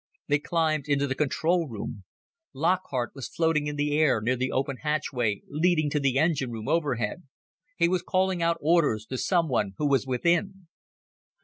[0.27, 2.05] They climbed into the control room.
[2.53, 6.67] Lockhart was floating in the air near the open hatchway leading to the engine room
[6.67, 7.21] overhead.
[7.77, 10.67] He was calling out orders to someone who was within.